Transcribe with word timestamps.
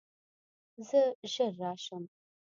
زه 0.87 1.01
ژر 1.31 1.51
راشم. 1.61 2.03